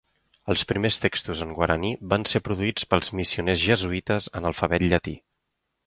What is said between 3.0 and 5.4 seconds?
missioners jesuïtes en alfabet llatí.